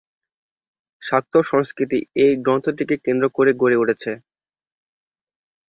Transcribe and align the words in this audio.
শাক্ত 1.01 1.33
সংস্কৃতি 1.49 1.99
এই 2.23 2.33
গ্রন্থটিকে 2.37 2.95
কেন্দ্র 3.05 3.25
করেই 3.35 3.59
গড়ে 3.61 3.77
উঠেছে। 3.77 4.11